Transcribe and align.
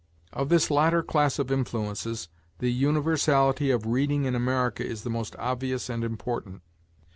Of 0.33 0.49
this 0.49 0.71
latter 0.71 1.03
class 1.03 1.37
of 1.37 1.51
influences, 1.51 2.27
the 2.57 2.71
universality 2.71 3.69
of 3.69 3.85
reading 3.85 4.25
in 4.25 4.33
America 4.33 4.83
is 4.83 5.03
the 5.03 5.11
most 5.11 5.35
obvious 5.37 5.91
and 5.91 6.03
important. 6.03 6.63